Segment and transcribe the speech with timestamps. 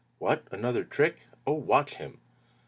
[0.17, 0.45] "What!
[0.49, 1.27] Another trick!
[1.45, 2.21] Oh, watch him!"